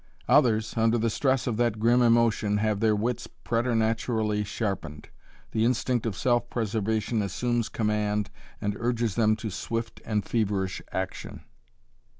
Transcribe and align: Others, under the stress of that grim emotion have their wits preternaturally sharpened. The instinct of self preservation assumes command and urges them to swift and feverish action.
Others, 0.27 0.73
under 0.77 0.97
the 0.97 1.11
stress 1.11 1.45
of 1.45 1.57
that 1.57 1.77
grim 1.77 2.01
emotion 2.01 2.57
have 2.57 2.79
their 2.79 2.95
wits 2.95 3.27
preternaturally 3.27 4.43
sharpened. 4.43 5.09
The 5.51 5.63
instinct 5.63 6.07
of 6.07 6.17
self 6.17 6.49
preservation 6.49 7.21
assumes 7.21 7.69
command 7.69 8.31
and 8.59 8.75
urges 8.79 9.13
them 9.13 9.35
to 9.35 9.51
swift 9.51 10.01
and 10.03 10.25
feverish 10.25 10.81
action. 10.91 11.41